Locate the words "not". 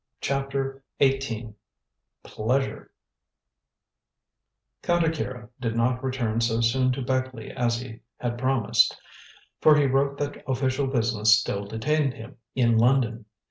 5.75-6.03